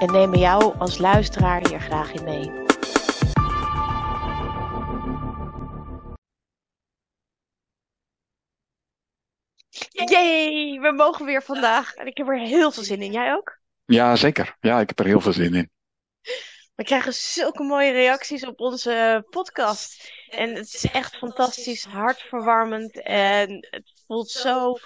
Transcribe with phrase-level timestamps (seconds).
[0.00, 2.50] En nemen jou als luisteraar hier graag in mee.
[9.90, 11.94] Yay, we mogen weer vandaag.
[11.94, 13.12] En ik heb er heel veel zin in.
[13.12, 13.58] Jij ook?
[13.84, 14.56] Ja, zeker.
[14.60, 15.70] Ja, ik heb er heel veel zin in.
[16.74, 20.12] We krijgen zulke mooie reacties op onze podcast.
[20.28, 23.02] En het is echt fantastisch, hartverwarmend.
[23.02, 24.76] En het voelt zo,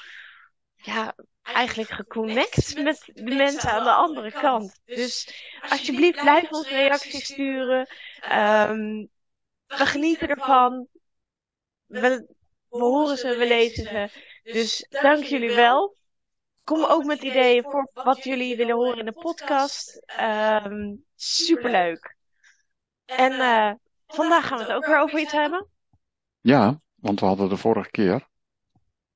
[0.74, 4.80] ja, eigenlijk geconnect met de mensen aan de andere kant.
[4.84, 5.34] Dus
[5.68, 7.88] alsjeblieft, blijf ons reacties sturen.
[8.20, 9.06] Ehm,
[9.66, 10.86] we genieten ervan.
[11.86, 12.26] We,
[12.68, 14.10] we horen ze, we lezen ze.
[14.42, 15.96] Dus dank jullie wel.
[16.64, 20.02] Kom ook met ideeën voor wat jullie willen horen in de podcast.
[20.06, 22.16] Ehm, superleuk.
[23.04, 23.72] En eh,
[24.06, 25.68] vandaag gaan we het ook weer over iets hebben.
[26.40, 28.28] Ja, want we hadden de vorige keer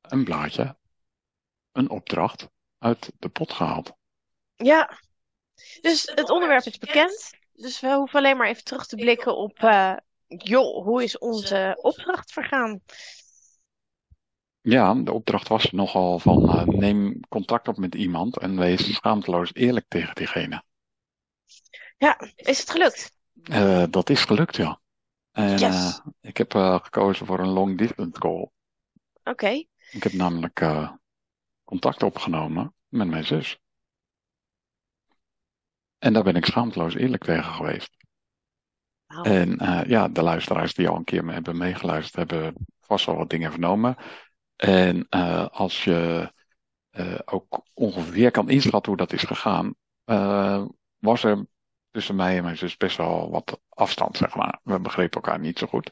[0.01, 0.77] een blaadje,
[1.75, 3.93] een opdracht uit de pot gehaald.
[4.55, 4.99] Ja,
[5.81, 7.31] dus het onderwerp is bekend.
[7.53, 11.79] Dus we hoeven alleen maar even terug te blikken op, eh, joh, hoe is onze
[11.83, 12.81] opdracht vergaan?
[14.61, 19.55] Ja, de opdracht was nogal van eh, neem contact op met iemand en wees schaamteloos
[19.55, 20.63] eerlijk tegen diegene.
[21.99, 23.13] Ja, is het gelukt?
[23.43, 24.81] Eh, dat is gelukt, ja.
[25.33, 26.01] En Yes.
[26.21, 28.51] ik heb gekozen voor een long distance call.
[29.25, 29.65] Oké.
[29.91, 30.61] Ik heb namelijk
[31.65, 33.59] contact opgenomen met mijn zus.
[35.99, 37.97] En daar ben ik schaamteloos eerlijk tegen geweest.
[39.23, 43.17] En eh, ja, de luisteraars die al een keer me hebben meegeluisterd, hebben vast wel
[43.17, 43.97] wat dingen vernomen.
[44.57, 46.33] En eh, als je
[46.91, 49.75] eh, ook ongeveer kan inschatten hoe dat is gegaan,
[50.99, 51.47] was er
[51.91, 54.61] tussen mij en mijn zus best wel wat afstand, zeg maar.
[54.63, 55.91] We begrepen elkaar niet zo goed.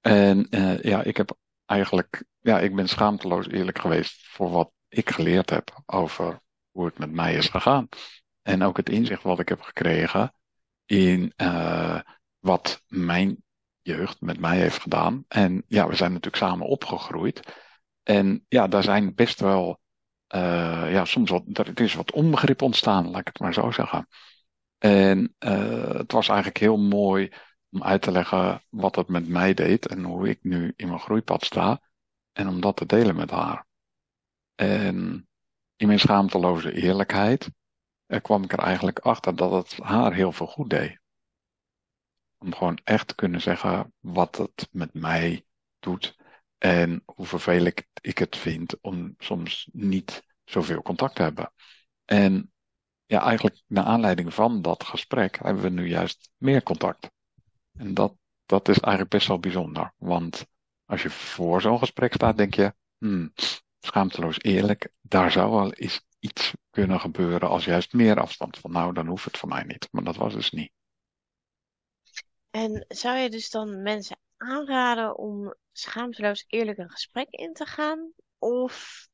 [0.00, 0.46] En
[0.82, 5.82] ja, ik heb eigenlijk, ja, ik ben schaamteloos eerlijk geweest voor wat ik geleerd heb
[5.86, 6.40] over
[6.70, 7.88] hoe het met mij is gegaan.
[8.42, 10.34] En ook het inzicht wat ik heb gekregen
[10.86, 12.00] in eh,
[12.38, 13.44] wat mijn
[13.82, 15.24] jeugd met mij heeft gedaan.
[15.28, 17.54] En ja, we zijn natuurlijk samen opgegroeid.
[18.02, 19.80] En ja, daar zijn best wel,
[20.26, 24.08] eh, ja, soms wat, er is wat onbegrip ontstaan, laat ik het maar zo zeggen.
[24.78, 27.32] En eh, het was eigenlijk heel mooi
[27.70, 31.00] om uit te leggen wat het met mij deed en hoe ik nu in mijn
[31.00, 31.80] groeipad sta.
[32.32, 33.68] En om dat te delen met haar.
[34.60, 35.28] En
[35.76, 37.50] in mijn schaamteloze eerlijkheid
[38.06, 41.00] eh, kwam ik er eigenlijk achter dat het haar heel veel goed deed.
[42.38, 45.44] Om gewoon echt te kunnen zeggen wat het met mij
[45.78, 46.16] doet.
[46.58, 51.52] En hoe vervelend ik het vind om soms niet zoveel contact te hebben.
[52.04, 52.52] En
[53.06, 57.10] ja, eigenlijk naar aanleiding van dat gesprek hebben we nu juist meer contact.
[57.72, 58.14] En dat,
[58.46, 59.94] dat is eigenlijk best wel bijzonder.
[59.96, 60.46] Want
[60.84, 63.32] als je voor zo'n gesprek staat, denk je, hmm,
[63.80, 68.92] schaamteloos eerlijk, daar zou wel eens iets kunnen gebeuren als juist meer afstand van, nou,
[68.92, 69.88] dan hoeft het voor mij niet.
[69.90, 70.72] Maar dat was dus niet.
[72.50, 78.12] En zou je dus dan mensen aanraden om schaamteloos eerlijk een gesprek in te gaan?
[78.38, 79.08] Of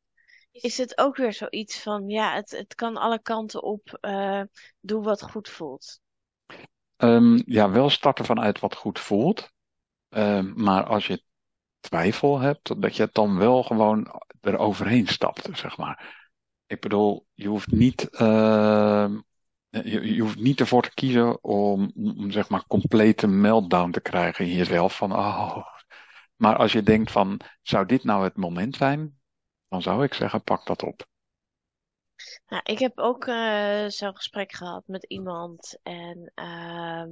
[0.51, 4.43] is het ook weer zoiets van, ja, het, het kan alle kanten op, eh,
[4.81, 6.01] doe wat goed voelt?
[6.97, 9.51] Ehm, ja, wel starten vanuit wat goed voelt.
[10.09, 11.23] Ehm, maar als je
[11.81, 16.25] twijfel hebt, dat je het dan wel gewoon eroverheen stapt, zeg maar.
[16.67, 19.21] Ik bedoel, je hoeft niet, ehm,
[19.69, 21.93] je, hoeft niet ervoor te kiezen om,
[22.31, 24.97] zeg maar complete meltdown te krijgen in jezelf.
[24.97, 25.67] Van, oh.
[26.37, 29.21] Maar als je denkt van, zou dit nou het moment zijn?
[29.69, 31.07] Dan zou ik zeggen, pak dat op.
[32.47, 37.11] Nou, ik heb ook eh, zo'n gesprek gehad met iemand en ehm,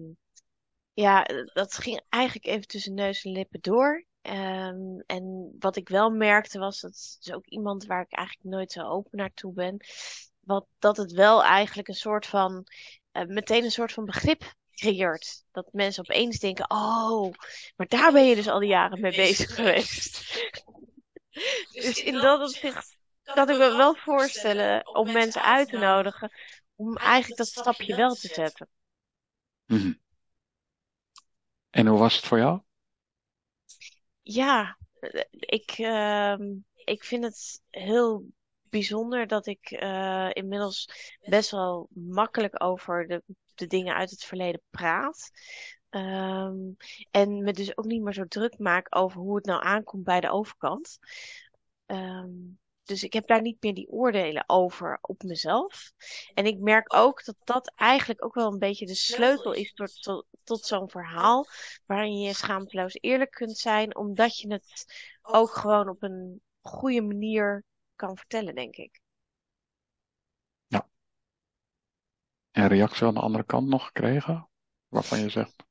[0.93, 1.23] ja,
[1.53, 4.05] dat ging eigenlijk even tussen neus en lippen door.
[4.25, 8.73] Ehm, en wat ik wel merkte was, dat is ook iemand waar ik eigenlijk nooit
[8.73, 9.77] zo open naartoe ben,
[10.41, 12.67] wat, dat het wel eigenlijk een soort van,
[13.13, 15.45] eh, meteen een soort van begrip creëert.
[15.51, 17.33] Dat mensen opeens denken, oh,
[17.77, 20.23] maar daar ben je dus al die jaren mee bezig geweest.
[21.73, 26.33] Dus in dat opzicht kan ik me wel voorstellen om mensen uit te nodigen
[26.75, 28.69] om eigenlijk dat stapje wel te zetten.
[29.67, 29.93] Mhm.
[31.71, 32.64] En hoe was het voor jou?
[34.25, 34.79] Ja,
[35.31, 36.43] ik, ehm,
[36.85, 38.25] ik vind het heel
[38.71, 40.89] bijzonder dat ik eh, inmiddels
[41.21, 43.23] best wel makkelijk over de
[43.55, 45.31] de dingen uit het verleden praat.
[45.91, 46.57] Ehm,
[47.11, 50.21] en me dus ook niet meer zo druk maak over hoe het nou aankomt bij
[50.21, 50.99] de overkant.
[51.87, 52.31] Ehm,
[52.85, 55.93] dus ik heb daar niet meer die oordelen over op mezelf.
[56.35, 60.03] En ik merk ook dat dat eigenlijk ook wel een beetje de sleutel is tot,
[60.03, 61.47] tot, tot zo'n verhaal.
[61.87, 67.65] Waarin je schaamteloos eerlijk kunt zijn, omdat je het ook gewoon op een goede manier
[67.97, 69.01] kan vertellen, denk ik.
[70.67, 70.89] Ja.
[72.51, 74.49] En reactie aan de andere kant nog gekregen?
[74.89, 75.65] Waarvan je zegt.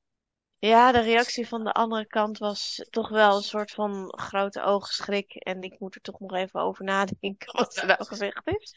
[0.66, 5.36] Ja, de reactie van de andere kant was toch wel een soort van grote oogschrik.
[5.36, 8.76] En ik moet er toch nog even over nadenken wat er nou gezegd is.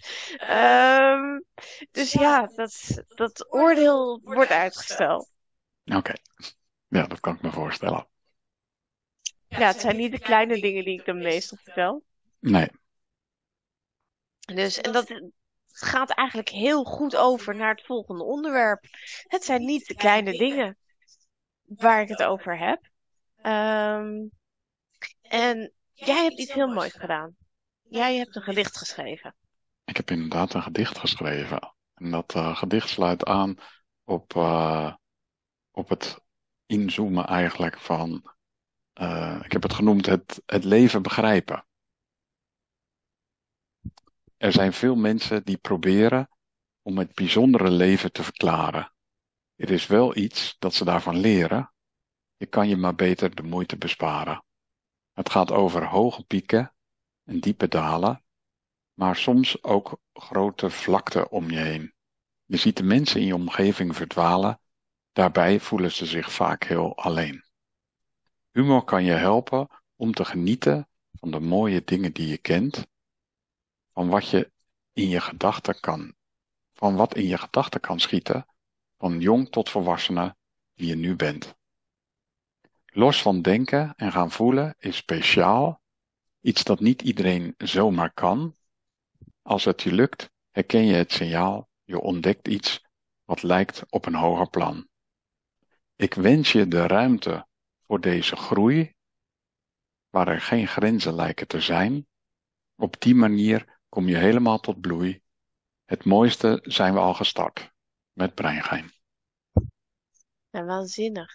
[0.50, 1.44] Um,
[1.90, 5.30] dus ja, dat, dat oordeel wordt uitgesteld.
[5.84, 6.12] Oké,
[6.88, 8.08] ja, dat kan ik me voorstellen.
[9.48, 12.04] Ja, het zijn niet de kleine dingen die ik dan meestal vertel.
[12.40, 12.68] Nee.
[14.40, 15.22] Dus, en dat
[15.66, 18.84] gaat eigenlijk heel goed over naar het volgende onderwerp.
[19.26, 20.78] Het zijn niet de kleine dingen
[21.66, 22.82] waar ik het over heb.
[23.42, 24.30] Um,
[25.22, 27.36] en jij hebt iets heel moois gedaan.
[27.82, 29.34] Jij hebt een gedicht geschreven.
[29.84, 31.74] Ik heb inderdaad een gedicht geschreven.
[31.94, 33.56] En dat uh, gedicht sluit aan
[34.04, 34.94] op, uh,
[35.70, 36.18] op het
[36.66, 38.32] inzoomen eigenlijk van,
[38.94, 41.66] uh, ik heb het genoemd het, het leven begrijpen.
[44.36, 46.28] Er zijn veel mensen die proberen
[46.82, 48.92] om het bijzondere leven te verklaren.
[49.56, 51.72] Er is wel iets dat ze daarvan leren.
[52.36, 54.44] Je kan je maar beter de moeite besparen.
[55.12, 56.74] Het gaat over hoge pieken
[57.24, 58.24] en diepe dalen,
[58.92, 61.94] maar soms ook grote vlakten om je heen.
[62.44, 64.60] Je ziet de mensen in je omgeving verdwalen,
[65.12, 67.44] daarbij voelen ze zich vaak heel alleen.
[68.50, 72.86] Humor kan je helpen om te genieten van de mooie dingen die je kent,
[73.92, 74.52] van wat je
[74.92, 76.14] in je gedachten kan,
[76.72, 78.46] van wat in je gedachten kan schieten
[78.98, 80.36] van jong tot volwassene
[80.74, 81.56] die je nu bent.
[82.86, 85.80] Los van denken en gaan voelen is speciaal,
[86.40, 88.56] iets dat niet iedereen zomaar kan.
[89.42, 92.84] Als het je lukt, herken je het signaal, je ontdekt iets
[93.24, 94.88] wat lijkt op een hoger plan.
[95.96, 97.46] Ik wens je de ruimte
[97.86, 98.94] voor deze groei,
[100.08, 102.06] waar er geen grenzen lijken te zijn.
[102.74, 105.22] Op die manier kom je helemaal tot bloei.
[105.84, 107.74] Het mooiste zijn we al gestart
[108.16, 108.92] met breingein.
[110.50, 111.32] Ja, waanzinnig.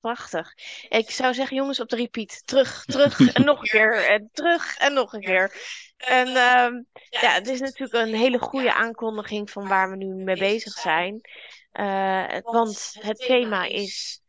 [0.00, 0.54] Prachtig.
[0.88, 2.46] Ik zou zeggen, jongens, op de repeat.
[2.46, 4.06] Terug, terug en nog een keer.
[4.06, 5.52] En terug en nog een keer.
[5.96, 6.82] En uh,
[7.20, 11.20] ja, het is natuurlijk een hele goede aankondiging van waar we nu mee bezig zijn.
[11.72, 14.20] Uh, want het thema is,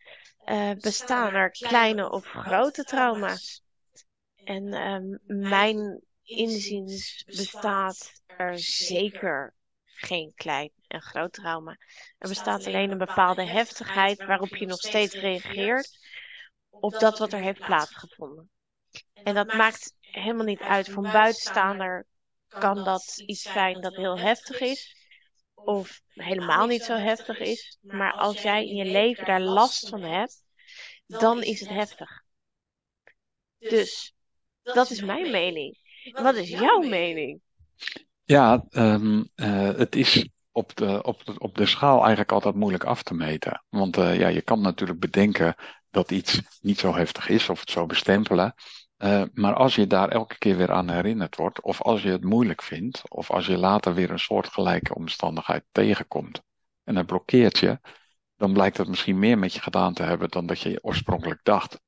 [0.46, 3.62] uh, bestaan er kleine of grote trauma's?
[4.44, 5.18] En uh,
[5.48, 9.57] mijn inziens bestaat er zeker
[9.98, 11.78] geen klein en groot trauma.
[12.18, 15.98] Er bestaat alleen een bepaalde heftigheid waarop je nog steeds reageert
[16.70, 18.50] op dat wat er heeft plaatsgevonden.
[19.14, 20.90] En dat maakt helemaal niet uit.
[20.90, 22.06] Voor een buitenstaander
[22.48, 24.96] kan dat iets zijn dat heel heftig is.
[25.54, 27.78] Of helemaal niet zo heftig is.
[27.82, 30.44] Maar als jij in je leven daar last van hebt,
[31.06, 32.24] dan is het heftig.
[33.58, 34.16] Dus
[34.62, 35.78] dat is mijn mening.
[36.12, 37.42] Wat is jouw mening?
[38.28, 42.84] Ja, um, uh, het is op de, op, de, op de schaal eigenlijk altijd moeilijk
[42.84, 43.64] af te meten.
[43.70, 45.56] Want uh, ja, je kan natuurlijk bedenken
[45.90, 48.54] dat iets niet zo heftig is of het zo bestempelen.
[48.98, 52.24] Uh, maar als je daar elke keer weer aan herinnerd wordt, of als je het
[52.24, 56.42] moeilijk vindt, of als je later weer een soortgelijke omstandigheid tegenkomt
[56.84, 57.80] en het blokkeert je,
[58.36, 61.80] dan blijkt het misschien meer met je gedaan te hebben dan dat je oorspronkelijk dacht.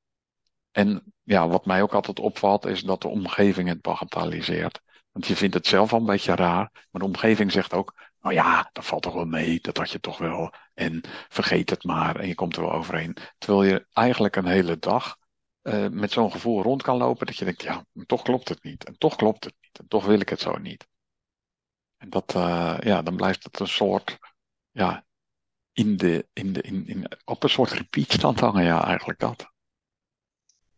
[0.72, 4.82] En ja, wat mij ook altijd opvalt, is dat de omgeving het bagatelliseert.
[5.20, 8.34] Want je vindt het zelf al een beetje raar, maar de omgeving zegt ook, nou
[8.34, 10.54] ja, dat valt toch wel mee, dat had je toch wel.
[10.74, 13.18] En vergeet het maar en je komt er wel overheen.
[13.38, 15.18] Terwijl je eigenlijk een hele dag
[15.64, 18.86] uh, met zo'n gevoel rond kan lopen dat je denkt, ja, toch klopt het niet.
[18.86, 19.80] En toch klopt het niet.
[19.80, 20.88] En toch wil ik het zo niet.
[21.98, 24.18] En dat, uh, ja, dan blijft het een soort,
[24.72, 25.06] ja,
[25.72, 29.52] in de, in de, in, in, op een soort repeatstand hangen, ja, eigenlijk dat.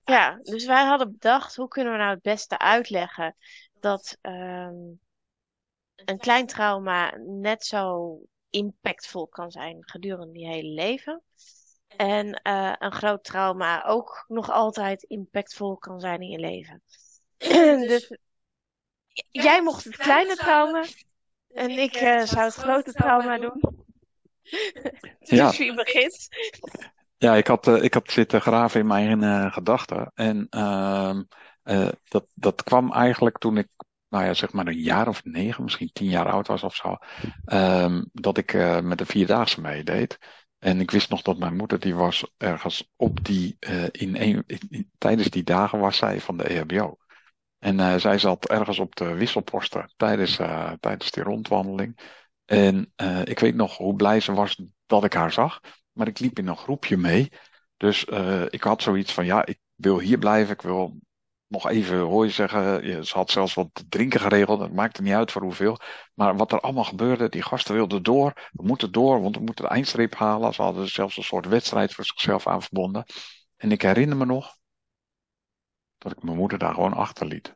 [0.03, 3.35] Ja, dus wij hadden bedacht, hoe kunnen we nou het beste uitleggen
[3.81, 4.99] dat um,
[5.95, 8.17] een klein trauma net zo
[8.49, 11.23] impactvol kan zijn gedurende je hele leven.
[11.87, 16.81] En uh, een groot trauma ook nog altijd impactvol kan zijn in je leven.
[17.87, 18.17] dus
[19.31, 20.85] jij mocht het kleine trauma
[21.53, 23.85] en ik uh, zou het grote trauma doen.
[25.19, 25.51] dus ja.
[25.51, 26.27] wie begint?
[27.17, 30.11] Ja, ik had, uh, ik had zitten graven in mijn gedachten.
[30.15, 30.47] En
[31.63, 33.67] uh, dat, dat kwam eigenlijk toen ik
[34.09, 36.97] nou ja, zeg maar een jaar of negen, misschien tien jaar oud was of zo,
[37.45, 40.17] um, dat ik uh, met de Vierdaagse meedeed.
[40.59, 44.43] En ik wist nog dat mijn moeder, die was ergens op die, uh, in een,
[44.47, 46.97] in, tijdens die dagen was zij van de EHBO.
[47.59, 50.35] En zij zat ergens op de wisselposten tijdens,
[50.79, 51.99] tijdens die rondwandeling.
[52.45, 55.59] En ik weet nog hoe blij ze was dat ik haar zag.
[55.91, 57.31] Maar ik liep in een groepje mee.
[57.77, 58.03] Dus
[58.49, 60.99] ik had zoiets van, ja, ik wil hier blijven, ik wil
[61.51, 65.31] nog even hoor je zeggen, ze had zelfs wat drinken geregeld, het maakte niet uit
[65.31, 65.77] voor hoeveel.
[66.13, 69.65] Maar wat er allemaal gebeurde, die gasten wilden door, we moeten door, want we moeten
[69.65, 70.53] de eindstreep halen.
[70.53, 73.05] Ze hadden zelfs een soort wedstrijd voor zichzelf aan verbonden.
[73.55, 74.57] En ik herinner me nog
[75.97, 77.55] dat ik mijn moeder daar gewoon achterliet.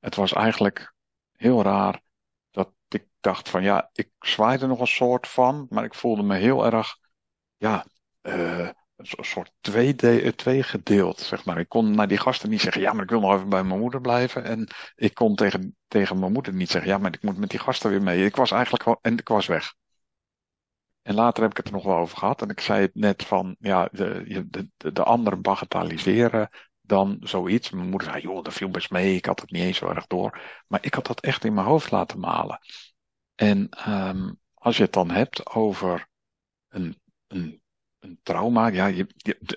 [0.00, 0.94] Het was eigenlijk
[1.32, 2.02] heel raar
[2.50, 6.36] dat ik dacht van ja, ik zwaaide nog een soort van, maar ik voelde me
[6.36, 6.96] heel erg,
[7.56, 7.86] ja,
[8.22, 8.68] uh,
[9.12, 11.58] een soort twee, eh, twee gedeeld, zeg maar.
[11.58, 13.80] Ik kon naar die gasten niet zeggen, ja, maar ik wil nog even bij mijn
[13.80, 14.44] moeder blijven.
[14.44, 17.58] En ik kon tegen, tegen mijn moeder niet zeggen, ja, maar ik moet met die
[17.58, 18.24] gasten weer mee.
[18.24, 19.74] Ik was eigenlijk gewoon, en ik was weg.
[21.02, 22.42] En later heb ik het er nog wel over gehad.
[22.42, 26.48] En ik zei het net van, ja, de, de, de, de anderen bagatelliseren
[26.80, 27.70] dan zoiets.
[27.70, 29.16] Mijn moeder zei, joh, dat viel best mee.
[29.16, 30.40] Ik had het niet eens zo erg door.
[30.66, 32.58] Maar ik had dat echt in mijn hoofd laten malen.
[33.34, 36.08] En um, als je het dan hebt over
[36.68, 37.62] een, een
[38.04, 38.66] een trauma.
[38.66, 39.06] Ja, je,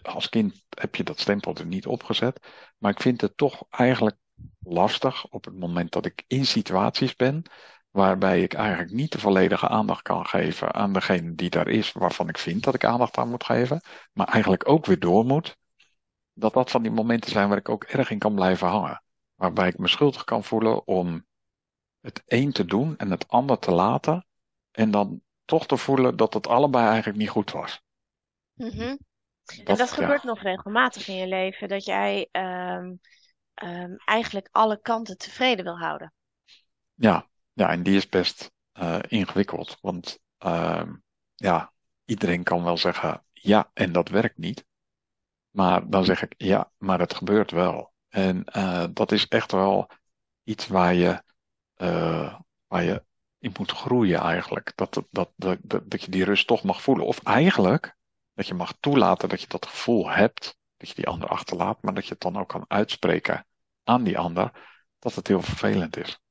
[0.01, 2.47] als kind heb je dat stempel er niet opgezet.
[2.77, 4.17] Maar ik vind het toch eigenlijk
[4.59, 7.43] lastig op het moment dat ik in situaties ben.
[7.89, 12.29] Waarbij ik eigenlijk niet de volledige aandacht kan geven aan degene die daar is, waarvan
[12.29, 13.81] ik vind dat ik aandacht aan moet geven.
[14.13, 15.57] Maar eigenlijk ook weer door moet.
[16.33, 19.03] Dat dat van die momenten zijn waar ik ook erg in kan blijven hangen.
[19.35, 21.25] Waarbij ik me schuldig kan voelen om
[22.01, 24.25] het een te doen en het ander te laten.
[24.71, 27.81] En dan toch te voelen dat het allebei eigenlijk niet goed was.
[28.57, 28.97] Mm
[29.63, 32.99] en dat gebeurt nog regelmatig in je leven, dat jij um,
[33.63, 36.13] um, eigenlijk alle kanten tevreden wil houden.
[36.93, 39.77] Ja, ja en die is best uh, ingewikkeld.
[39.81, 40.83] Want uh,
[41.35, 41.73] ja,
[42.05, 44.65] iedereen kan wel zeggen ja, en dat werkt niet.
[45.49, 47.93] Maar dan zeg ik ja, maar het gebeurt wel.
[48.09, 49.89] En uh, dat is echt wel
[50.43, 51.23] iets waar je,
[51.77, 53.03] uh, waar je
[53.39, 54.71] in moet groeien eigenlijk.
[54.75, 57.05] Dat, dat, dat, dat, dat je die rust toch mag voelen.
[57.05, 57.96] Of eigenlijk
[58.37, 61.93] dat je mag toelaten dat je dat gevoel hebt, dat je die ander achterlaat, maar
[61.93, 63.47] dat je het dan ook kan uitspreken
[63.83, 64.51] aan die ander,
[64.99, 66.21] dat het heel vervelend is.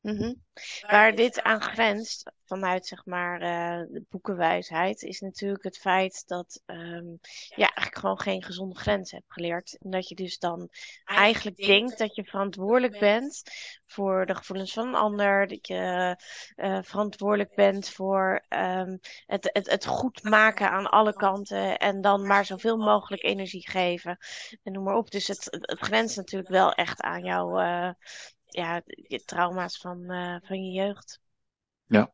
[0.00, 0.42] Mm
[0.86, 6.62] Waar dit aan grenst, vanuit zeg maar uh, de boekenwijsheid, is natuurlijk het feit dat
[6.66, 9.76] um, je eigenlijk gewoon geen gezonde grens hebt geleerd.
[9.80, 10.68] En dat je dus dan
[11.04, 13.42] eigenlijk denkt dat je verantwoordelijk bent
[13.86, 15.46] voor de gevoelens van een ander.
[15.46, 16.16] Dat je
[16.56, 21.78] uh, verantwoordelijk bent voor um, het, het, het goed maken aan alle kanten.
[21.78, 24.18] En dan maar zoveel mogelijk energie geven.
[24.62, 25.10] En noem maar op.
[25.10, 27.60] Dus het, het, het grenst natuurlijk wel echt aan jouw.
[27.60, 27.90] Uh,
[28.50, 28.82] ja,
[29.24, 31.20] trauma's van, uh, van je jeugd.
[31.86, 32.12] Ja.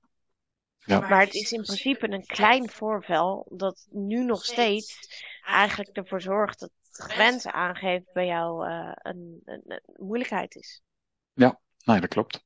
[0.78, 1.00] ja.
[1.00, 6.60] Maar het is in principe een klein voorval dat nu nog steeds eigenlijk ervoor zorgt
[6.60, 10.82] dat grenzen aangeven bij jou uh, een, een, een, moeilijkheid is.
[11.32, 12.44] Ja, nee, dat klopt.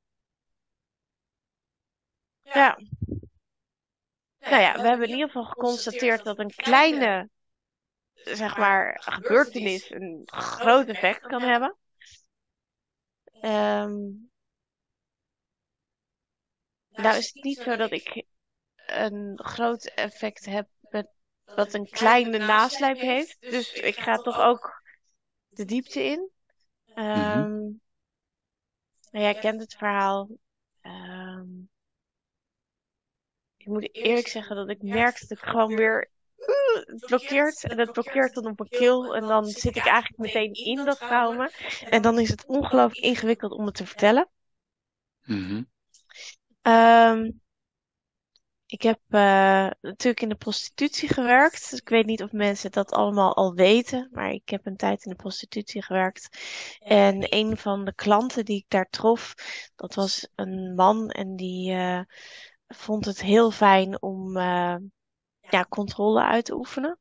[2.42, 2.78] Ja.
[4.40, 7.28] Nou ja, we hebben in ieder geval geconstateerd dat een kleine,
[8.14, 11.76] zeg maar, gebeurtenis een groot effect kan hebben.
[13.42, 14.30] Um,
[16.90, 18.24] nou is het niet zo dat ik
[18.86, 21.08] een groot effect heb met
[21.44, 23.40] wat een kleine naslijp heeft.
[23.40, 24.82] Dus ik ga toch ook
[25.48, 26.30] de diepte in.
[26.94, 27.80] Um,
[29.10, 30.28] nou, jij kent het verhaal.
[30.82, 31.70] Um,
[33.56, 36.10] ik moet eerlijk zeggen dat ik merk dat ik gewoon weer
[37.06, 37.64] blokkeert.
[37.64, 39.16] En het blokkeert dan op mijn keel.
[39.16, 41.50] En dan zit ik eigenlijk meteen in dat trauma.
[41.88, 44.28] En dan is het ongelooflijk ingewikkeld om het te vertellen.
[45.24, 45.68] Mm
[46.62, 47.40] um,
[48.66, 51.70] ik heb uh, natuurlijk in de prostitutie gewerkt.
[51.70, 54.08] Dus ik weet niet of mensen dat allemaal al weten.
[54.12, 56.28] Maar ik heb een tijd in de prostitutie gewerkt.
[56.78, 59.34] En een van de klanten die ik daar trof,
[59.76, 61.10] dat was een man.
[61.10, 62.00] En die uh,
[62.66, 64.76] vond het heel fijn om uh,
[65.50, 66.98] ja, controle uit te oefenen.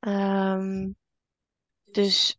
[0.00, 0.96] Um,
[1.84, 2.38] dus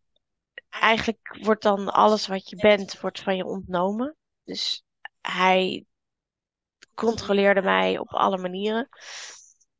[0.69, 4.15] eigenlijk wordt dan alles wat je bent, wordt van je ontnomen.
[4.43, 4.83] Dus
[5.21, 5.85] hij
[6.93, 8.89] controleerde mij op alle manieren.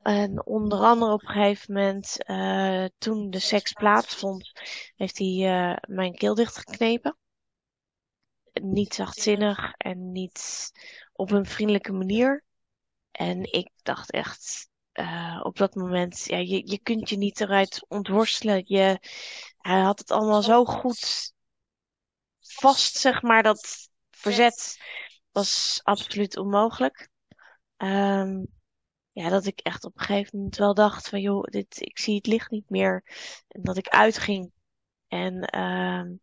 [0.02, 4.52] En onder andere op een gegeven moment, uh, toen de seks plaatsvond,
[4.96, 7.18] heeft hij uh, mijn keel dichtgeknepen.
[8.54, 10.72] Niet zachtzinnig en niet
[11.14, 12.44] op een vriendelijke manier.
[13.12, 17.86] En ik dacht echt, uh, op dat moment, ja, je, je kunt je niet eruit
[17.88, 18.64] ontworstelen.
[18.66, 19.00] Je,
[19.58, 21.34] hij had het allemaal zo goed
[22.40, 24.78] vast, zeg maar, dat verzet
[25.32, 27.10] was absoluut onmogelijk.
[27.78, 28.44] Ehm,
[29.12, 32.16] ja, dat ik echt op een gegeven moment wel dacht van joh, dit, ik zie
[32.16, 33.04] het licht niet meer.
[33.48, 34.52] En dat ik uitging.
[35.08, 36.16] En ehm,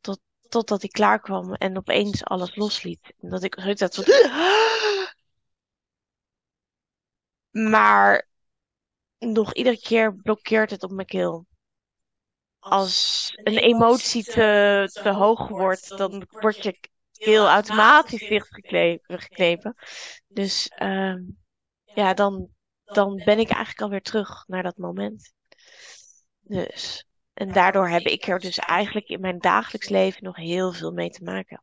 [0.00, 3.14] tot, totdat ik klaar kwam en opeens alles losliet.
[3.20, 4.04] En dat ik zoiets had van...
[7.56, 8.28] Maar
[9.18, 11.46] nog iedere keer blokkeert het op mijn keel.
[12.58, 16.78] Als een emotie te, te hoog wordt, dan word je
[17.12, 19.74] keel automatisch dichtgeknepen.
[20.26, 21.14] Dus uh,
[21.84, 22.48] ja, dan,
[22.84, 25.32] dan ben ik eigenlijk alweer terug naar dat moment.
[26.40, 30.92] Dus, en daardoor heb ik er dus eigenlijk in mijn dagelijks leven nog heel veel
[30.92, 31.62] mee te maken.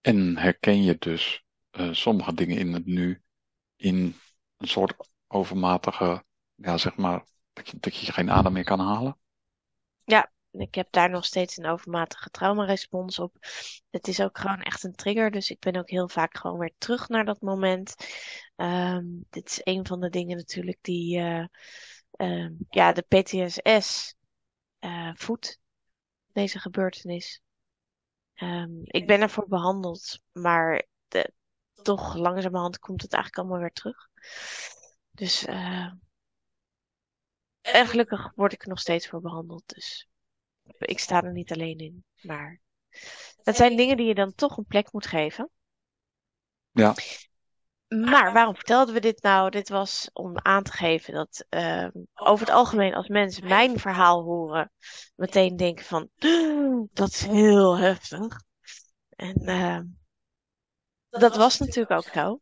[0.00, 1.43] En herken je dus
[1.76, 3.22] uh, sommige dingen in het nu
[3.76, 4.16] in
[4.56, 9.18] een soort overmatige, ja zeg maar, dat je, dat je geen adem meer kan halen?
[10.04, 13.36] Ja, ik heb daar nog steeds een overmatige traumarespons op.
[13.90, 16.74] Het is ook gewoon echt een trigger, dus ik ben ook heel vaak gewoon weer
[16.78, 17.94] terug naar dat moment.
[18.56, 21.18] Um, dit is een van de dingen natuurlijk die,
[22.16, 24.14] uh, ja, de PTSS
[24.80, 25.58] uh, eh, voedt,
[26.32, 27.42] deze gebeurtenis.
[28.34, 31.32] Um, ik ben ervoor behandeld, maar de,
[31.84, 34.08] toch langzamerhand komt het eigenlijk allemaal weer terug.
[35.10, 35.92] Dus uh,
[37.60, 39.62] en gelukkig word ik er nog steeds voor behandeld.
[39.66, 40.08] Dus
[40.78, 42.04] ik sta er niet alleen in.
[42.20, 42.60] Maar
[43.42, 45.50] dat zijn dingen die je dan toch een plek moet geven.
[46.70, 46.94] Ja.
[47.88, 49.50] Maar waarom vertelden we dit nou?
[49.50, 54.22] Dit was om aan te geven dat uh, over het algemeen als mensen mijn verhaal
[54.22, 54.72] horen,
[55.14, 56.10] meteen denken van
[56.92, 58.42] dat is heel heftig.
[59.08, 59.80] En uh,
[61.20, 62.40] dat was natuurlijk ook zo.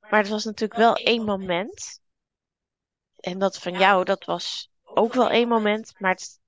[0.00, 2.00] Maar het was natuurlijk wel één moment.
[3.16, 6.00] En dat van jou, dat was ook wel één moment.
[6.00, 6.38] Maar het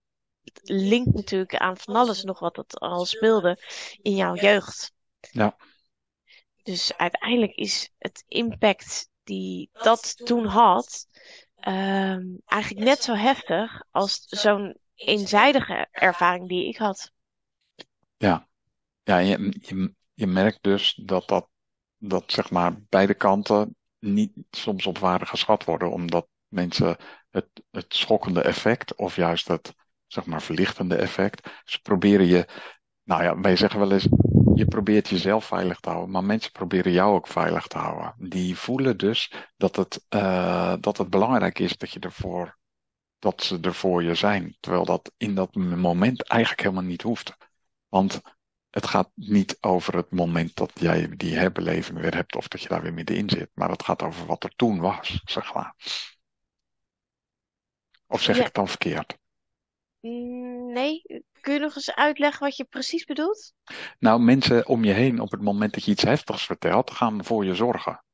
[0.63, 3.59] linkt natuurlijk aan van alles nog wat het al speelde
[4.03, 4.93] in jouw jeugd.
[5.21, 5.57] Ja.
[6.63, 11.07] Dus uiteindelijk is het impact die dat toen had,
[11.61, 17.13] um, eigenlijk net zo heftig als zo'n eenzijdige ervaring die ik had.
[18.17, 18.49] Ja,
[19.03, 21.49] ja je, je, je merkt dus dat dat,
[21.99, 26.97] dat zeg maar beide kanten niet soms op waarde geschat worden, omdat mensen
[27.31, 29.75] het, het schokkende effect of juist het
[30.07, 32.49] zeg maar verlichtende effect, ze proberen je,
[33.03, 34.09] nou ja, wij zeggen wel eens,
[34.55, 38.15] je probeert jezelf veilig te houden, maar mensen proberen jou ook veilig te houden.
[38.29, 42.59] Die voelen dus dat het, uh, dat het belangrijk is dat je ervoor,
[43.19, 47.37] dat ze er voor je zijn, terwijl dat in dat moment eigenlijk helemaal niet hoeft.
[47.89, 48.21] Want
[48.71, 52.69] het gaat niet over het moment dat jij die herbeleving weer hebt of dat je
[52.69, 53.51] daar weer middenin zit.
[53.55, 55.75] Maar het gaat over wat er toen was, zeg maar.
[58.07, 59.19] Of zeg ik het dan verkeerd?
[60.01, 61.03] Mm, nee,
[61.41, 63.55] kun je nog eens uitleggen wat je precies bedoelt?
[63.99, 67.45] Nou, mensen om je heen op het moment dat je iets heftigs vertelt, gaan voor
[67.45, 68.05] je zorgen.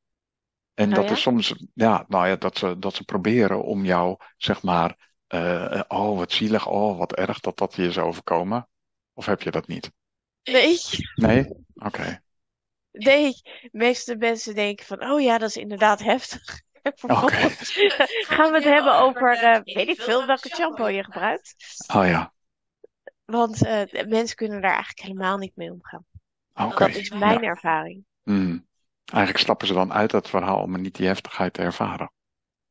[0.74, 1.10] En oh, dat ja?
[1.10, 5.82] is soms, ja, nou ja, dat ze, dat ze proberen om jou, zeg maar, uh,
[5.88, 8.68] oh wat zielig, oh wat erg dat dat je is overkomen.
[9.12, 9.90] Of heb je dat niet?
[10.52, 10.78] Nee.
[11.14, 11.48] Nee?
[11.74, 11.86] Oké.
[11.86, 12.20] Okay.
[12.92, 16.64] Nee, de meeste mensen denken van, oh ja, dat is inderdaad heftig.
[17.02, 17.50] Okay.
[18.28, 21.54] Gaan we het hebben over, uh, weet ik veel, welke shampoo je gebruikt.
[21.94, 22.32] Oh ja.
[23.24, 26.04] Want uh, mensen kunnen daar eigenlijk helemaal niet mee omgaan.
[26.54, 26.88] Okay.
[26.88, 27.48] Dat is mijn ja.
[27.48, 28.04] ervaring.
[28.22, 28.66] Mm.
[29.04, 32.12] Eigenlijk stappen ze dan uit het verhaal om niet die heftigheid te ervaren.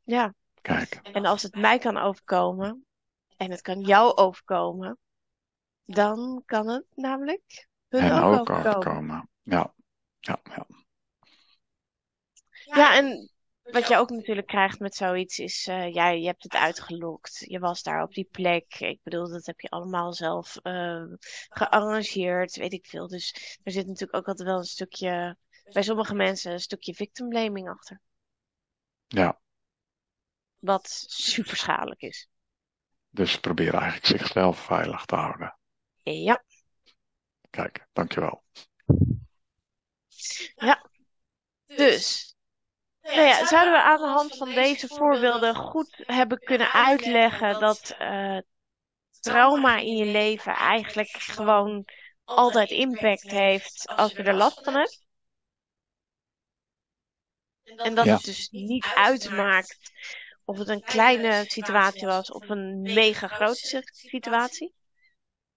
[0.04, 0.34] Ja.
[0.62, 1.00] Kijk.
[1.04, 2.86] En als het mij kan overkomen,
[3.38, 4.98] en het kan jou overkomen,
[5.86, 8.76] dan kan het namelijk hun en ook, ook overkomen.
[8.76, 9.30] overkomen.
[9.44, 9.74] Ja.
[10.20, 10.66] Ja, ja.
[12.64, 13.30] Ja, en
[13.72, 17.44] wat je ook natuurlijk krijgt met zoiets is, uh, ja, je hebt het uitgelokt.
[17.48, 18.80] Je was daar op die plek.
[18.80, 21.04] Ik bedoel, dat heb je allemaal zelf uh,
[21.50, 23.08] gearrangeerd, weet ik veel.
[23.08, 25.38] Dus er zit natuurlijk ook altijd wel een stukje,
[25.72, 28.02] bij sommige mensen, een stukje victim blaming achter.
[29.08, 29.40] Ja.
[30.60, 32.30] Wat super schadelijk is.
[33.10, 35.58] Dus ze proberen eigenlijk zichzelf veilig te houden.
[36.14, 36.44] Ja.
[37.50, 38.44] Kijk, dankjewel.
[40.56, 40.90] Ja.
[41.66, 42.36] Dus,
[43.02, 47.96] nou ja, zouden we aan de hand van deze voorbeelden goed hebben kunnen uitleggen dat
[48.00, 48.38] uh,
[49.20, 51.86] trauma in je leven eigenlijk gewoon
[52.24, 55.06] altijd impact heeft als je er last van hebt?
[57.64, 58.14] En dat Ja.
[58.16, 59.92] het dus niet uitmaakt
[60.44, 64.74] of het een kleine situatie was of een mega grote situatie?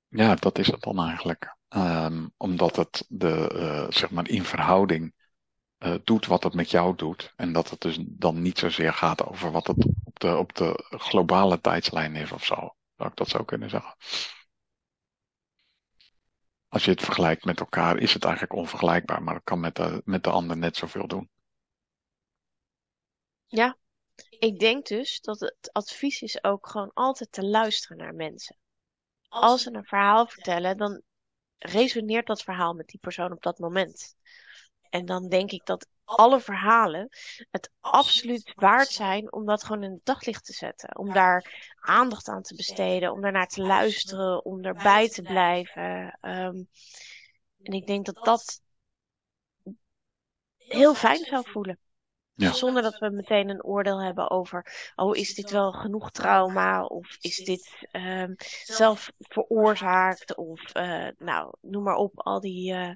[0.08, 1.56] Ja, dat is het dan eigenlijk.
[1.68, 5.14] Um, omdat het de, uh, zeg maar in verhouding
[5.78, 7.32] uh, doet wat het met jou doet.
[7.36, 10.84] En dat het dus dan niet zozeer gaat over wat het op de, op de
[10.88, 12.74] globale tijdslijn is of zo.
[12.96, 13.94] Zou ik dat zo kunnen zeggen?
[16.68, 19.22] als je het vergelijkt met elkaar, is het eigenlijk onvergelijkbaar.
[19.22, 21.30] Maar dat kan met de, met de ander net zoveel doen.
[23.46, 23.78] Ja,
[24.38, 28.56] ik denk dus dat het advies is ook gewoon altijd te luisteren naar mensen.
[29.28, 31.02] Als ze een verhaal vertellen, dan
[31.58, 34.16] resoneert dat verhaal met die persoon op dat moment.
[34.90, 37.08] En dan denk ik dat alle verhalen
[37.50, 40.98] het absoluut waard zijn om dat gewoon in het daglicht te zetten.
[40.98, 46.18] Om daar aandacht aan te besteden, om daarnaar te luisteren, om erbij te blijven.
[46.20, 46.62] Ehm,
[47.62, 48.60] en ik denk dat dat
[50.56, 51.78] heel fijn zou voelen.
[52.38, 52.52] Ja.
[52.52, 56.84] Zonder dat we meteen een oordeel hebben over, oh, is dit wel genoeg trauma?
[56.84, 60.36] Of is dit um, zelf veroorzaakt?
[60.36, 62.90] Of, uh, nou, noem maar op, al die uh,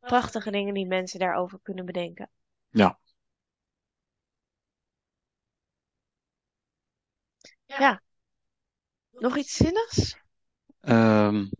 [0.00, 2.30] prachtige dingen die mensen daarover kunnen bedenken.
[2.68, 2.98] Ja.
[7.66, 8.02] Ja.
[9.10, 10.18] Nog iets zinnigs?
[10.80, 11.50] Um,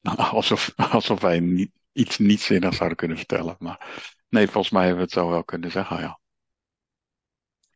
[0.00, 3.56] nou, alsof, alsof wij niet, iets niet zinnigs zouden kunnen vertellen.
[3.58, 6.20] Maar nee, volgens mij hebben we het zo wel kunnen zeggen, ja.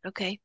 [0.07, 0.21] Oké.
[0.21, 0.41] Okay.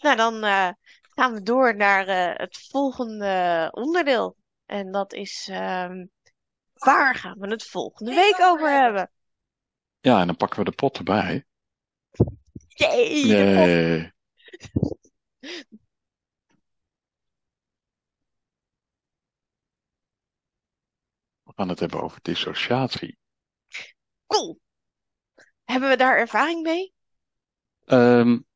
[0.00, 4.36] Nou, dan uh, gaan we door naar uh, het volgende onderdeel.
[4.66, 6.10] En dat is, um,
[6.74, 9.10] waar gaan we het volgende week over hebben?
[10.00, 11.46] Ja, en dan pakken we de pot erbij.
[12.68, 13.24] Jee!
[13.24, 14.12] Nee.
[21.42, 23.18] We gaan het hebben over dissociatie.
[24.26, 24.60] Cool.
[25.64, 26.94] Hebben we daar ervaring mee?
[27.86, 28.47] Um,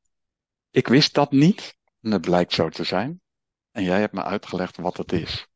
[0.72, 1.76] ik wist dat niet.
[2.00, 3.20] En het blijkt zo te zijn.
[3.70, 5.46] En jij hebt me uitgelegd wat het is.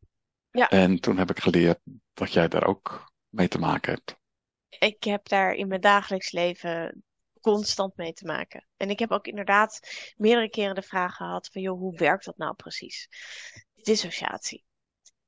[0.50, 0.70] Ja.
[0.70, 1.78] En toen heb ik geleerd
[2.14, 4.16] dat jij daar ook mee te maken hebt.
[4.68, 7.04] Ik heb daar in mijn dagelijks leven
[7.40, 8.66] constant mee te maken.
[8.76, 9.80] En ik heb ook inderdaad
[10.16, 13.08] meerdere keren de vraag gehad van, joh, hoe werkt dat nou precies?
[13.74, 14.64] Dissociatie.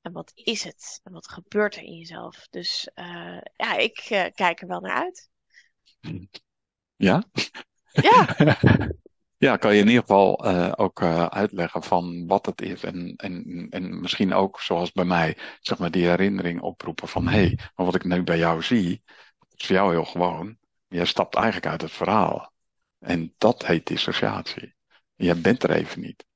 [0.00, 1.00] En wat is het?
[1.02, 2.46] En wat gebeurt er in jezelf?
[2.50, 5.30] Dus uh, ja, ik uh, kijk er wel naar uit.
[6.96, 7.24] Ja?
[7.92, 8.36] Ja.
[9.38, 12.82] Ja, kan je in ieder geval uh, ook uh, uitleggen van wat het is.
[12.82, 17.38] En, en, en misschien ook, zoals bij mij, zeg maar die herinnering oproepen van hé,
[17.38, 19.02] hey, maar wat ik nu bij jou zie,
[19.54, 20.56] is voor jou heel gewoon.
[20.88, 22.52] Jij stapt eigenlijk uit het verhaal.
[22.98, 24.74] En dat heet dissociatie.
[25.14, 26.26] Jij bent er even niet.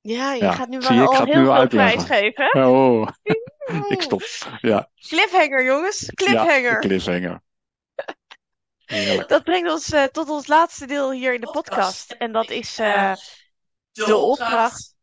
[0.00, 2.34] Ja, je Ja, gaat nu zie wel ik al heel veel uitleggen.
[2.52, 3.08] Oh,
[3.94, 4.22] ik stop.
[4.60, 6.00] Ja, Cliffhanger, jongens.
[6.00, 6.80] ja, Cliffhanger.
[6.80, 7.42] de cliffhanger.
[8.86, 9.28] Heerlijk.
[9.28, 12.12] Dat brengt ons uh, tot ons laatste deel hier in de podcast.
[12.12, 13.14] En dat is uh,
[13.92, 14.94] de opdracht.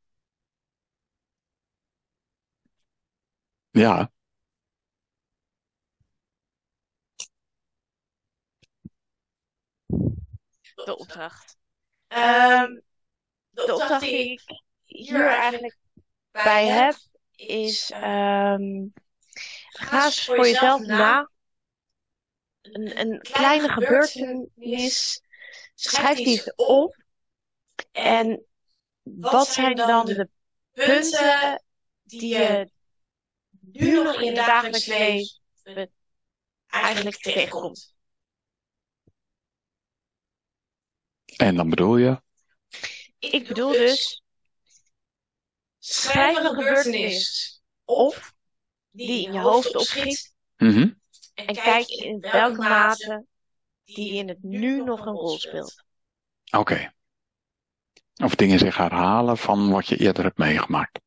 [3.72, 4.12] Ja,
[10.76, 11.58] De opdracht.
[12.08, 12.84] Um,
[13.50, 14.42] de opdracht die ik
[14.84, 15.78] hier eigenlijk
[16.32, 16.96] bij heb
[17.36, 18.94] is um,
[19.70, 21.30] ga eens voor jezelf na.
[22.64, 25.22] Een, een kleine gebeurtenis,
[25.76, 27.04] schrijf die eens op.
[27.92, 28.46] En
[29.04, 30.30] wat zijn dan de
[30.72, 31.64] punten
[32.04, 32.72] die je
[33.60, 35.92] nu nog in het dagelijks leven
[36.68, 37.92] eigenlijk tegenkomt?
[41.38, 42.22] en dan bedoel je?
[43.20, 44.24] Ik bedoel dus,
[45.80, 48.34] schrijf een gebeurtenis op
[48.92, 50.90] die in je hoofd opschiet Mhm.
[51.34, 53.26] En kijk in welke mate
[53.84, 55.84] die in het nu nog een rol speelt.
[56.52, 56.94] Oké.
[58.24, 61.00] Of dingen zich herhalen van wat je eerder hebt meegemaakt.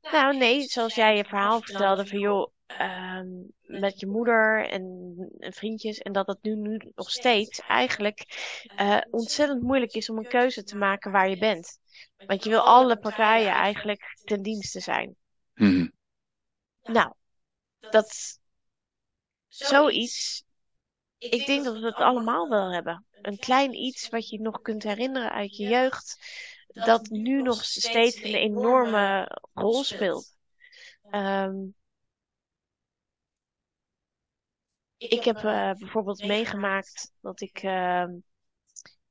[0.00, 3.28] Nou nee, zoals jij je verhaal vertelde van joh, ehm,
[3.60, 8.24] met je moeder en, en vriendjes en dat het nu, nu nog steeds eigenlijk
[8.76, 11.78] eh, ontzettend moeilijk is om een keuze te maken waar je bent.
[12.26, 15.16] Want je wil alle partijen eigenlijk ten dienste zijn.
[15.54, 15.88] Mhm.
[16.82, 17.12] Nou,
[17.90, 18.40] dat
[19.52, 20.44] zoiets,
[21.18, 23.06] ik denk dat we het allemaal wel hebben.
[23.12, 26.18] Een klein iets wat je nog kunt herinneren uit je jeugd,
[26.66, 30.36] dat nu nog steeds een enorme rol speelt.
[31.10, 31.74] Um,
[34.96, 38.04] ik heb uh, bijvoorbeeld meegemaakt dat ik uh,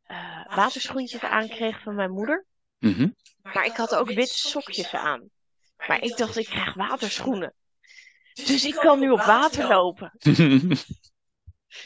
[0.07, 2.45] uh, waterschoentjes aankreeg van mijn moeder.
[2.77, 3.09] Mhm.
[3.41, 5.29] Maar ik had ook witte sokjes aan.
[5.87, 7.53] Maar ik dacht, ik krijg waterschoenen.
[8.33, 10.11] Dus ik kan nu op water lopen.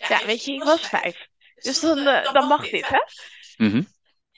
[0.08, 1.28] Ja, weet je, ik was vijf.
[1.56, 3.00] Dus dan, uh, dan mag dit, hè?
[3.58, 3.84] Mhm.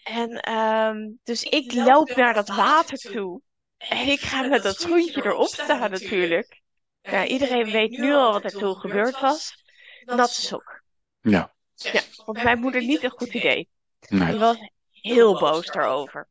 [0.03, 3.41] En um, dus ik loop naar dat water toe.
[3.77, 6.61] En ik ga met dat schoentje erop staan natuurlijk.
[7.01, 9.63] Ja, iedereen weet nu al wat er toen gebeurd was.
[10.05, 10.81] Natte sok.
[11.21, 11.53] Ja.
[11.75, 13.69] Ja, vond mijn moeder niet een goed idee.
[13.99, 14.37] Die Nee.
[14.37, 14.57] was
[14.91, 16.27] heel boos daarover.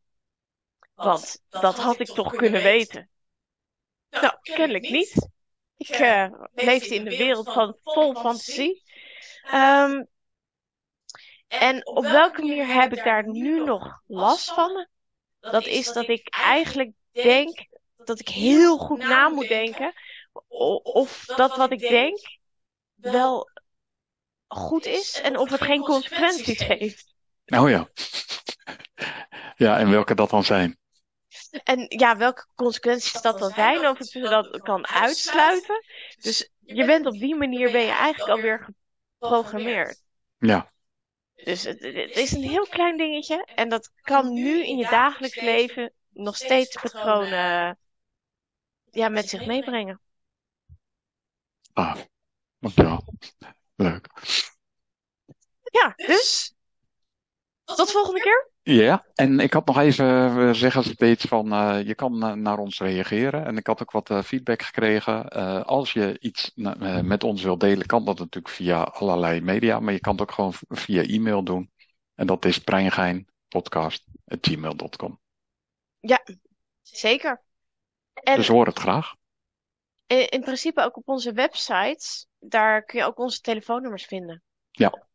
[0.95, 3.09] Want dat had ik toch kunnen weten.
[4.11, 5.29] Nou, kennelijk niet.
[5.77, 8.83] Ik uh, leefde in de wereld van vol fantasie.
[9.55, 10.09] Um,
[11.49, 14.87] en op welke manier heb ik daar nu nog last van?
[15.41, 19.93] Dat is dat ik eigenlijk denk dat ik heel goed na moet denken.
[20.83, 22.19] Of dat wat ik denk
[22.95, 23.51] wel
[24.47, 27.15] goed is en of het geen consequenties heeft.
[27.47, 27.89] Oh ja.
[29.59, 30.79] Ja, en welke dat dan zijn?
[31.65, 35.85] En ja, welke consequenties dat dan zijn, of ik dat kan uitsluiten.
[36.21, 38.69] Dus je bent op die manier ben je eigenlijk alweer
[39.19, 40.03] geprogrammeerd.
[40.39, 40.73] Ja.
[41.35, 45.41] Dus het, het, is een heel klein dingetje en dat kan nu in je dagelijks
[45.41, 47.79] leven nog steeds patronen
[48.91, 50.01] ja, met zich meebrengen.
[51.73, 51.97] Ah,
[52.59, 53.05] dankjewel.
[53.75, 54.09] Leuk.
[55.63, 56.55] Ja, dus
[57.65, 58.51] tot volgende keer.
[58.69, 62.59] Ja, en ik had nog even uh, zeggen steeds van uh, je kan uh, naar
[62.59, 63.45] ons reageren.
[63.45, 65.29] En ik had ook wat feedback gekregen.
[65.65, 66.53] als je iets
[67.03, 69.81] met ons wilt delen, kan dat natuurlijk via allerlei media.
[69.81, 71.71] Maar je kan het ook gewoon via e-mail doen.
[72.15, 75.21] En dat is breingeinpodcast.gmail.com.
[76.01, 76.25] Ja,
[76.83, 77.43] zeker.
[78.13, 79.15] En dus hoor het graag.
[80.07, 82.27] In, in principe ook op onze websites.
[82.39, 84.43] Daar kun je ook onze telefoonnummers vinden.
[84.71, 85.06] Ja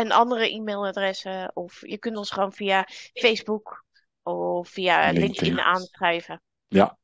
[0.00, 1.50] en andere e-mailadressen.
[1.54, 3.84] Of je kunt ons gewoon via Facebook
[4.22, 6.42] of via LinkedIn, LinkedIn aanschrijven.
[6.68, 6.98] Ja.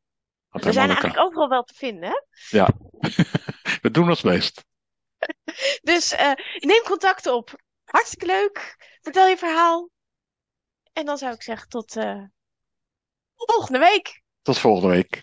[0.51, 2.23] We zijn eigenlijk overal wel te vinden, hè?
[2.59, 2.69] Ja,
[3.83, 4.65] we doen ons best.
[5.91, 7.55] dus uh, neem contact op.
[7.85, 8.77] Hartstikke leuk.
[9.01, 9.91] Vertel je verhaal.
[10.93, 12.23] En dan zou ik zeggen tot uh,
[13.35, 14.23] volgende week.
[14.43, 15.23] Tot volgende week.